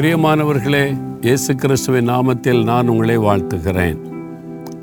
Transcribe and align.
பிரியமானவர்களே 0.00 0.98
இயேசு 1.20 1.54
கிறிஸ்துவின் 1.54 2.08
நாமத்தில் 2.08 2.64
நான் 2.64 2.88
உங்களை 2.88 3.18
வாழ்த்துகிறேன். 3.18 3.98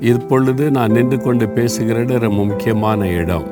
இப்பொழுது 0.00 0.70
நான் 0.70 0.90
நின்று 0.90 1.20
கொண்டு 1.20 1.48
பேசுகிற 1.48 2.00
இடம் 2.00 2.34
முக்கியமான 2.34 3.08
இடம். 3.08 3.44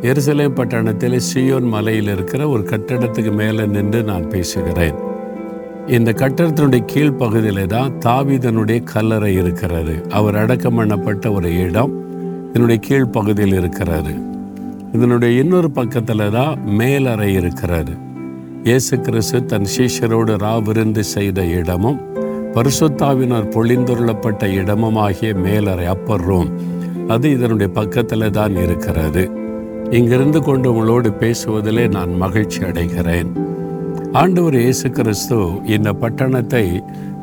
எருசலேம் 0.00 0.54
பட்டணத்தில் 0.54 1.20
சியோன் 1.34 1.68
மலையில் 1.68 2.08
இருக்கிற 2.08 2.48
ஒரு 2.48 2.62
கட்டடத்துக்கு 2.62 3.32
மேலே 3.32 3.66
நின்று 3.66 4.02
நான் 4.02 4.28
பேசுகிறேன். 4.28 4.94
இந்த 5.86 6.12
கட்டடத்தினுடைய 6.12 6.86
கீழ்ப்பகுதியில் 6.94 7.66
தான் 7.66 7.92
தாவிதனுடைய 8.06 8.82
கல்லறை 8.82 9.34
இருக்கிறது. 9.34 10.06
அவர் 10.10 10.36
அடக்கம் 10.36 10.78
பண்ணப்பட்ட 10.78 11.32
ஒரு 11.32 11.58
இடம் 11.58 11.92
இதனுடைய 12.48 12.80
கீழ்ப்பகுதியில் 12.88 13.58
இருக்கிறது. 13.58 14.14
இதனுடைய 14.92 15.40
இன்னொரு 15.40 15.70
பக்கத்தில் 15.70 16.30
தான் 16.30 16.58
மேலறை 16.64 17.32
இருக்கிறது. 17.32 18.12
இயேசு 18.68 18.94
கிறிஸ்து 19.06 19.38
தன் 19.50 19.66
சீஷரோடு 19.72 20.34
ராவிருந்து 20.42 21.02
செய்த 21.14 21.40
இடமும் 21.56 21.98
பரிசுத்தாவினர் 22.54 23.48
பொழிந்துள்ளப்பட்ட 23.54 24.46
இடமுமாகிய 24.60 25.30
மேலறை 25.46 25.86
அப்பர் 25.94 26.24
ரூம் 26.28 26.50
அது 27.14 27.26
இதனுடைய 27.36 27.68
பக்கத்தில் 27.78 28.26
தான் 28.38 28.54
இருக்கிறது. 28.62 29.24
இங்கிருந்து 29.98 30.40
கொண்டு 30.48 30.70
உங்களோடு 30.72 31.10
பேசுவதிலே 31.22 31.84
நான் 31.96 32.14
மகிழ்ச்சி 32.24 32.62
அடைகிறேன். 32.70 33.30
ஆண்டவர் 34.22 34.56
இயேசு 34.62 34.90
கிறிஸ்து 35.00 35.38
இந்த 35.76 35.92
பட்டணத்தை 36.04 36.64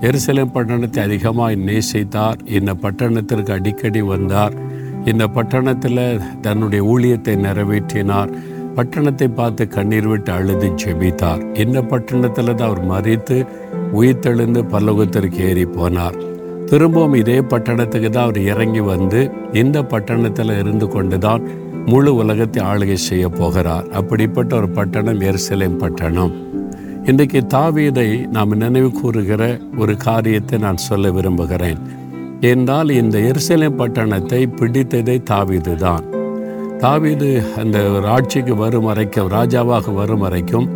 எருசலேம் 0.10 0.54
பட்டணத்தை 0.58 1.02
அதிகமாக 1.08 1.60
நேசித்தார். 1.70 2.40
இந்த 2.60 2.72
பட்டணத்திற்கு 2.86 3.54
அடிக்கடி 3.58 4.04
வந்தார். 4.14 4.56
இந்த 5.12 5.26
பட்டணத்தில் 5.38 6.06
தன்னுடைய 6.48 6.84
ஊழியத்தை 6.94 7.36
நிறைவேற்றினார். 7.48 8.32
பட்டணத்தை 8.76 9.28
பார்த்து 9.40 9.64
கண்ணீர் 9.68 10.08
விட்டு 10.12 10.32
அழுது 10.36 10.68
ஜெபித்தார் 10.82 11.42
இந்த 11.64 11.78
பட்டணத்தில் 11.92 12.52
தான் 12.60 12.68
அவர் 12.68 12.84
மறித்து 12.92 13.38
உயிர்த்தெழுந்து 14.00 14.62
பல்லோகத்திற்கு 14.74 15.40
ஏறி 15.48 15.66
போனார். 15.78 16.18
திரும்பவும் 16.70 17.18
இதே 17.22 17.38
பட்டணத்துக்கு 17.54 18.10
தான் 18.10 18.28
அவர் 18.28 18.40
இறங்கி 18.52 18.80
வந்து 18.80 19.22
இந்த 19.62 19.78
பட்டணத்தில் 19.94 20.54
இருந்து 20.62 20.88
கொண்டு 20.88 21.18
தான் 21.26 21.44
முழு 21.92 22.12
உலகத்தை 22.22 22.62
ஆளுகை 22.70 22.98
செய்ய 23.08 23.26
போகிறார். 23.40 23.86
அப்படிப்பட்ட 24.00 24.52
ஒரு 24.56 24.70
பட்டணம் 24.78 25.22
எருசலேம் 25.30 25.78
பட்டணம். 25.84 26.34
இன்றைக்கு 27.12 27.42
தாவீதை 27.56 28.10
நாம் 28.36 28.58
நினைவு 28.64 28.92
கூறுகிற 29.02 29.44
ஒரு 29.78 29.94
காரியத்தை 30.08 30.58
நான் 30.66 30.86
சொல்ல 30.88 31.12
விரும்புகிறேன். 31.18 31.82
என்றால் 32.54 32.90
இந்த 33.02 33.18
எருசலேம் 33.32 33.80
பட்டணத்தை 33.82 34.42
பிடித்ததை 34.60 35.18
தாவீது 35.32 35.76
தான் 35.86 36.06
தாவீது 36.84 37.30
அந்த 37.58 37.78
ஆட்சிக்கு 38.14 38.54
வரும் 38.56 38.84
வரைக்கும் 38.84 39.28
ராஜாவாக 39.30 39.94
வரும் 39.94 40.24
வரைக்கும் 40.26 40.68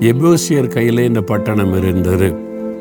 எபோசியர் 0.00 0.68
கையில் 0.68 1.00
இந்த 1.08 1.20
பட்டணம் 1.20 1.74
இருந்தது. 1.80 2.28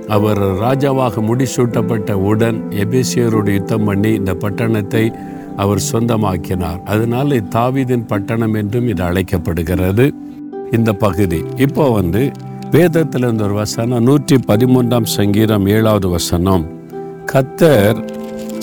அவர் 0.07 0.41
ராஜாவாக 0.61 1.21
முடிசூட்டப்பட்ட 1.27 2.11
உடன் 2.29 2.57
எபேசியரோடு 2.83 3.51
யுத்தம் 3.53 3.83
பண்ணி 3.83 4.11
இந்த 4.13 4.33
பட்டணத்தை 4.33 5.03
அவர் 5.55 5.81
சொந்தமாக்கினார். 5.91 6.79
அதனால் 6.83 7.35
தாவீதின் 7.49 8.05
பட்டணம் 8.05 8.53
என்றும் 8.53 8.87
இது 8.87 9.03
அழைக்கப்படுகிறது. 9.03 10.07
இந்த 10.71 10.91
பகுதி 10.93 11.41
இப்போ 11.57 11.85
வந்து 11.89 12.23
வேதத்தில் 12.71 13.21
இருந்த 13.21 13.43
ஒரு 13.43 13.53
வசனம் 13.53 14.03
நூற்றி 14.03 14.35
பதிமூன்றாம் 14.47 15.09
சங்கீதம் 15.17 15.65
ஏழாவது 15.65 16.09
வசனம். 16.09 16.65
கத்தர் 17.31 17.99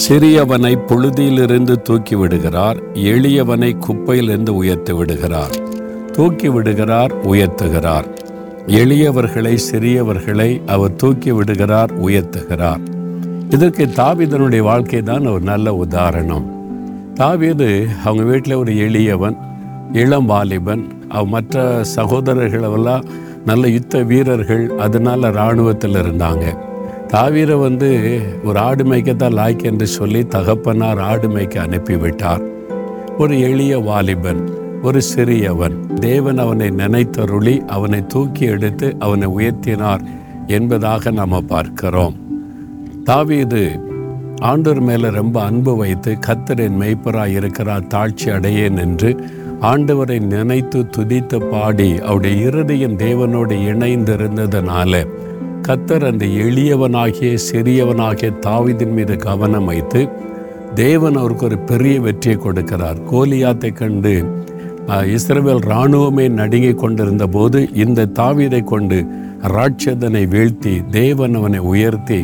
சிறியவனை 0.04 0.78
புழுதியிலிருந்து 0.88 1.74
தூக்கி 1.82 2.14
விடுகிறார் 2.14 2.78
எளியவனை 2.94 3.70
குப்பையிலிருந்து 3.86 4.48
உயர்த்து 4.48 4.96
விடுகிறார் 4.96 5.54
தூக்கி 6.12 6.48
விடுகிறார் 6.48 7.12
உயர்த்துகிறார். 7.24 8.06
எளியவர்களை 8.66 9.58
சிறியவர்களை 9.70 10.66
அவர் 10.66 10.96
தூக்கி 10.96 11.32
விடுகிறார் 11.32 11.92
உயர்த்துகிறார். 12.00 12.80
இதற்கு 13.50 13.86
தாவீதனுடைய 13.86 14.58
வாழ்க்கை 14.58 15.02
தான் 15.02 15.26
ஒரு 15.26 15.40
நல்ல 15.40 15.74
உதாரணம். 15.74 16.46
தாவீது 17.14 17.86
அவங்க 18.04 18.22
வீட்டில் 18.22 18.54
ஒரு 18.54 18.72
எளியவன் 18.76 19.36
இளம் 19.92 20.26
வாலிபன் 20.26 20.84
அவ 21.08 21.24
மற்ற 21.24 21.84
சகோதரர்களெல்லாம் 21.96 23.04
நல்ல 23.44 23.68
யுத்த 23.68 24.02
வீரர்கள் 24.02 24.76
அதனால 24.78 25.28
இராணுவத்தில் 25.28 25.94
இருந்தாங்க. 25.94 26.67
தாவீரை 27.12 27.60
வந்து 27.60 27.90
ஒரு 28.44 28.58
ஆடு 28.58 28.84
மேய்க்கத்தான் 28.84 29.36
லாய்க்கு 29.38 29.62
என்று 29.62 29.86
சொல்லி 29.86 30.26
தகப்பனார் 30.26 30.98
ஆடு 30.98 31.28
மேய்க்க 31.28 31.62
அனுப்பிவிட்டார். 31.62 32.42
ஒரு 33.18 33.40
எளிய 33.40 33.78
வாலிபன் 33.78 34.42
ஒரு 34.82 35.00
சிறியவன் 35.16 35.94
தேவன் 35.94 36.38
அவனை 36.38 36.68
நினைத்தருளி 36.68 37.64
அவனை 37.66 38.06
தூக்கி 38.06 38.44
எடுத்து 38.46 38.96
அவனை 38.98 39.28
உயர்த்தினார் 39.28 40.00
என்பதாக 40.46 41.10
நாம் 41.10 41.46
பார்க்கிறோம். 41.46 42.16
தாவீது 43.04 43.80
ஆண்டோர் 44.40 44.80
மேலே 44.80 45.08
ரொம்ப 45.10 45.42
அன்பு 45.42 45.76
வைத்து 45.76 46.18
கத்தரின் 46.26 46.78
மெய்ப்பராய் 46.80 47.32
இருக்கிறார் 47.32 47.88
தாழ்ச்சி 47.94 48.28
அடையேன் 48.30 48.78
என்று 48.78 49.10
ஆண்டவரை 49.60 50.18
நினைத்து 50.20 50.86
துதித்து 50.96 51.50
பாடி 51.50 51.98
அவருடைய 52.00 52.46
இருதயம் 52.46 52.96
தேவனோடு 52.96 53.56
இணைந்திருந்ததுனால 53.72 55.06
கத்தர் 55.66 56.04
அந்த 56.10 56.24
எளியவனாகிய 56.44 57.30
சிறியவனாகிய 57.48 58.28
தாவிதின் 58.46 58.94
மீது 58.98 59.14
கவனம் 59.16 59.68
வைத்து 59.70 60.00
தேவன் 60.74 61.16
அவருக்கு 61.20 61.44
ஒரு 61.48 61.58
பெரிய 61.70 61.96
வெற்றியை 62.00 62.36
கொடுக்கிறார். 62.44 62.98
கோலியாத்தை 63.12 63.70
கண்டு 63.80 64.14
இஸ்ரவேல் 65.16 65.64
இராணுவமே 65.68 66.26
நடுங்கிக் 66.40 66.78
கொண்டிருந்த 66.78 67.24
போது 67.26 67.58
இந்த 67.84 68.06
தாவிதை 68.18 68.60
கொண்டு 68.64 68.98
ராட்சதனை 69.54 70.22
வீழ்த்தி 70.34 70.74
தேவன் 70.90 71.34
அவனை 71.34 71.60
உயர்த்தி 71.72 72.20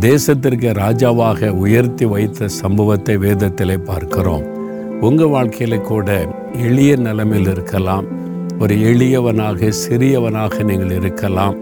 தேசத்திற்கு 0.00 0.70
ராஜாவாக 0.82 1.50
உயர்த்தி 1.64 2.04
வைத்த 2.04 2.48
சம்பவத்தை 2.60 3.16
வேதத்திலே 3.16 3.78
பார்க்கிறோம். 3.90 4.44
உங்கள் 5.00 5.32
வாழ்க்கையில் 5.34 5.88
கூட 5.90 6.08
எளிய 6.66 6.92
நிலைமையில் 7.06 7.50
இருக்கலாம் 7.54 8.06
ஒரு 8.58 8.76
எளியவனாக 8.90 9.70
சிறியவனாக 9.82 10.64
நீங்கள் 10.70 10.94
இருக்கலாம். 11.00 11.56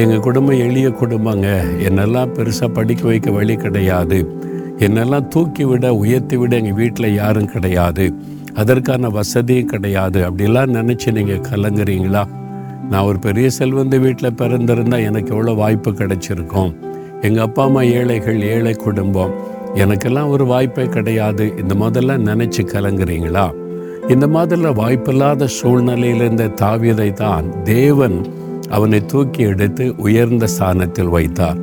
எங்கள் 0.00 0.20
குடும்பம் 0.20 0.58
எளிய 0.58 0.88
குடும்பங்க. 0.88 1.46
என்னெல்லாம் 1.88 2.30
பெருசாக 2.34 2.68
படிக்க 2.68 3.02
வைக்க 3.06 3.30
வழி 3.30 3.54
கிடையாது. 3.54 4.18
என்னெல்லாம் 4.78 5.28
தூக்கி 5.28 5.64
விட 5.64 5.94
உயர்த்தி 5.94 6.36
விட 6.36 6.56
எங்கள் 6.56 6.72
வீட்டில் 6.72 7.14
யாரும் 7.14 7.46
கிடையாது. 7.46 8.14
அதற்கான 8.54 9.08
வசதியும் 9.08 9.66
கிடையாது. 9.66 10.30
அப்படிலாம் 10.30 10.74
நினச்சி 10.76 11.12
நீங்கள் 11.12 11.44
கலங்குறீங்களா? 11.50 12.24
நான் 12.90 13.02
ஒரு 13.02 13.18
பெரிய 13.18 13.48
செல்வந்த 13.58 13.98
வீட்டில் 14.00 14.38
பிறந்திருந்தால் 14.38 15.02
எனக்கு 15.02 15.30
எவ்வளோ 15.30 15.52
வாய்ப்பு 15.52 15.90
கிடைச்சிருக்கும். 15.90 16.74
எங்கள் 17.20 17.44
அப்பா 17.44 17.64
அம்மா 17.64 17.82
ஏழைகள் 17.82 18.40
ஏழை 18.42 18.74
குடும்பம். 18.74 19.34
எனக்கெல்லாம் 19.74 20.28
ஒரு 20.28 20.44
வாய்ப்பே 20.44 20.86
கிடையாது. 20.86 21.52
இந்த 21.62 21.74
முதல்ல 21.74 22.20
நினச்சி 22.30 22.64
கலங்குறீங்களா? 22.64 23.46
இந்த 24.08 24.26
மாதிரில 24.26 24.74
வாய்ப்பில்லாத 24.74 25.48
சூழ்நிலையிலிருந்த 25.62 26.52
தாவியதை 26.60 27.12
தான் 27.12 27.62
தேவன் 27.62 28.18
அவனை 28.70 29.06
தூக்கி 29.06 29.42
எடுத்து 29.42 29.94
உயர்ந்த 29.96 30.46
ஸ்தானத்தில் 30.46 31.08
வைத்தார். 31.08 31.58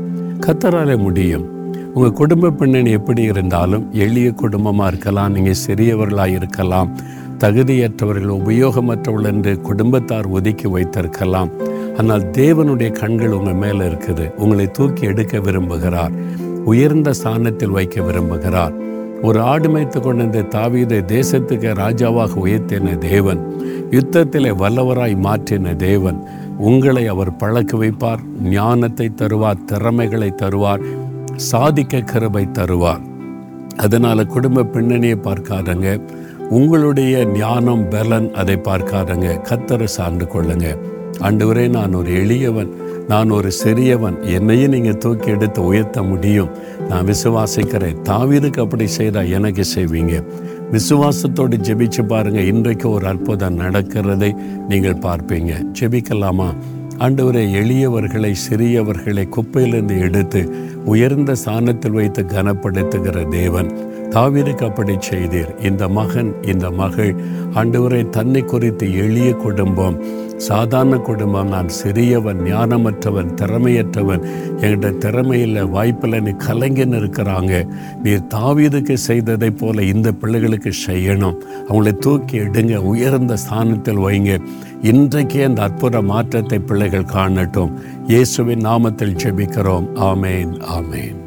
கத்தரால 0.46 0.98
முடியும். 0.98 1.46
உங்கள் 1.94 2.12
குடும்ப 2.12 2.50
பின்னணி 2.50 2.92
எப்படி 2.92 3.22
இருந்தாலும் 3.22 3.94
எளிய 3.94 4.32
குடும்பமாக 4.32 4.88
இருக்கலாம் 4.88 5.34
நீங்கள் 5.34 5.62
சிறியவர்களாக 5.68 6.28
இருக்கலாம் 6.28 6.92
தகுதியற்றவர்கள் 7.40 8.36
உபயோகமற்றவர்கள் 8.40 9.32
என்று 9.32 9.62
குடும்பத்தார் 9.62 10.28
ஒதுக்கி 10.28 10.68
வைத்திருக்கலாம். 10.68 11.50
ஆனால் 11.98 12.26
தேவனுடைய 12.32 12.92
கண்கள் 12.92 13.32
உங்கள் 13.32 13.62
மேலே 13.64 13.86
இருக்குது. 13.86 14.36
உங்களை 14.36 14.72
தூக்கி 14.72 15.06
எடுக்க 15.06 15.38
விரும்புகிறார். 15.38 16.14
உயர்ந்த 16.64 17.14
ஸ்தானத்தில் 17.14 17.70
வைக்க 17.70 18.02
விரும்புகிறார். 18.02 18.76
ஒரு 19.22 19.40
ஆடு 19.42 19.70
மேய்த்து 19.70 20.00
கொண்ட 20.02 20.42
தாவீதை 20.56 21.00
தேசத்துக்கு 21.16 21.70
ராஜாவாக 21.84 22.34
உயர்த்தின 22.46 22.98
தேவன் 22.98 23.42
யுத்தத்திலே 23.92 24.52
வல்லவராய் 24.62 25.16
மாற்றின 25.28 25.76
தேவன் 25.76 26.20
உங்களை 26.60 27.08
அவர் 27.08 27.36
பழக்க 27.36 27.78
வைப்பார் 27.78 28.22
ஞானத்தை 28.42 29.08
தருவார் 29.16 29.66
திறமைகளை 29.66 30.30
தருவார் 30.36 30.86
சாதிக்க 31.36 32.02
கருவை 32.02 32.48
தருவார். 32.60 33.04
அதனால் 33.78 34.26
குடும்ப 34.26 34.64
பின்னணியை 34.64 35.18
பார்க்காதங்க 35.18 36.00
உங்களுடைய 36.50 37.26
ஞானம் 37.26 37.90
பலன் 37.90 38.34
அதை 38.34 38.56
பார்க்காதங்க 38.56 39.42
கத்தரை 39.50 39.84
சார்ந்து 39.84 40.26
கொள்ளுங்க. 40.26 40.68
ஆண்டவரே 41.20 41.70
நான் 41.70 41.94
ஒரு 41.94 42.12
எளியவன் 42.22 42.72
நான் 43.08 43.30
ஒரு 43.30 43.52
சிறியவன் 43.64 44.18
என்னையும் 44.24 44.72
நீங்கள் 44.72 44.98
தூக்கி 44.98 45.30
எடுத்து 45.30 45.66
உயர்த்த 45.66 46.02
முடியும். 46.02 46.50
நான் 46.90 47.06
விசுவாசிக்கிறேன் 47.06 48.02
தாவீதுக்கு 48.10 48.60
அப்படி 48.60 48.88
செய்தால் 48.88 49.30
எனக்கு 49.30 49.64
செய்வீங்க. 49.76 50.24
விசுவாசத்தோடு 50.72 51.58
ஜெபிச்சு 51.58 52.08
பாருங்க. 52.08 52.42
இன்றைக்கு 52.42 52.90
ஒரு 52.90 53.08
அற்புதம் 53.08 53.60
நடக்கிறதை 53.60 54.34
நீங்கள் 54.68 54.98
பார்ப்பீங்க. 54.98 55.66
ஜெபிக்கலாமா? 55.80 56.54
ஆண்டவரை 56.98 57.44
எளியவர்களை 57.62 58.36
சிறியவர்களை 58.50 59.30
குப்பையிலிருந்து 59.30 60.00
எடுத்து 60.00 60.54
உயர்ந்த 60.86 61.36
ஸ்தானத்தில் 61.36 61.92
வைத்து 61.92 62.24
கனப்படுத்துகிற 62.24 63.28
தேவன். 63.28 63.78
தாவீதுக்கு 64.18 64.64
அப்படி 64.66 64.98
செய்தீர். 65.10 65.64
இந்த 65.64 65.88
மகன் 65.88 66.42
இந்த 66.42 66.72
மகள் 66.72 67.16
ஆண்டவரை 67.54 68.10
தன்னை 68.10 68.42
குறித்து 68.42 68.96
எளிய 68.96 69.34
குடும்பம் 69.34 70.04
சாதாரண 70.38 70.98
குடும்பம். 70.98 71.48
நான் 71.48 71.70
சிறியவன் 71.84 72.42
ஞானமற்றவன் 72.48 73.30
திறமையற்றவன். 73.42 74.24
என்கிட்ட 74.62 74.98
திறமையில் 74.98 75.70
வாய்ப்பில் 75.70 76.22
நீ 76.22 76.32
கலைஞன் 76.32 76.94
இருக்கிறாங்க. 76.94 77.68
நீர் 78.04 78.26
தாவீதுக்கு 78.36 78.94
செய்ததை 78.94 79.52
போல 79.52 79.84
இந்த 79.84 80.12
பிள்ளைகளுக்கு 80.12 80.74
செய்யணும். 80.88 81.38
அவங்களை 81.70 81.98
தூக்கி 81.98 82.40
எடுங்க 82.40 82.76
உயர்ந்த 82.76 83.38
ஸ்தானத்தில் 83.38 83.98
வைங்க. 83.98 84.40
இன்றைக்கே 84.82 85.44
அந்த 85.44 85.62
அற்புத 85.62 86.02
மாற்றத்தை 86.02 86.60
பிள்ளைகள் 86.60 87.04
காணட்டும். 87.04 87.80
இயேசுவின் 88.08 88.60
நாமத்தில் 88.60 89.18
ஜெபிக்கிறோம். 89.24 89.88
ஆமேன் 89.96 90.54
ஆமேன். 90.80 91.27